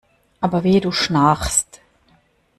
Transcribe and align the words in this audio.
Aber 0.39 0.63
wehe 0.63 0.81
du 0.81 0.91
schnarchst! 0.91 1.79